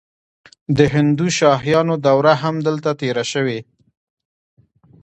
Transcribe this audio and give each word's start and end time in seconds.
د 0.77 0.79
هندوشاهیانو 0.93 1.95
دوره 2.05 2.33
هم 2.43 2.55
دلته 2.67 2.89
تیره 2.99 3.23
شوې 3.31 3.59